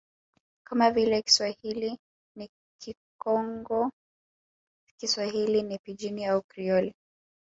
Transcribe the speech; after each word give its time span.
kama 0.63 0.91
vile 0.91 1.21
Kiswahili 1.21 1.97
ni 2.37 2.49
Kikongo 2.81 3.91
Kiswahili 4.99 5.63
ni 5.63 5.77
Pijini 5.83 6.25
au 6.25 6.41
Krioli 6.41 6.95